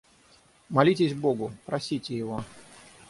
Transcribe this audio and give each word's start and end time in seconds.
Молитесь 0.67 1.13
Богу, 1.13 1.51
просите 1.67 2.17
Его. 2.17 2.43